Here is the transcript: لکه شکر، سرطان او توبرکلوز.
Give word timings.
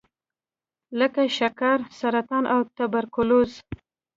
لکه 0.99 1.21
شکر، 1.37 1.77
سرطان 1.99 2.43
او 2.53 2.59
توبرکلوز. 2.75 3.51